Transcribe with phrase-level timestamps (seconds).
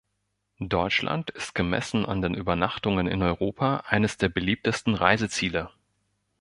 [0.63, 5.69] Deutschland ist gemessen an den Übernachtungen in Europa eines der beliebtesten Reiseziele.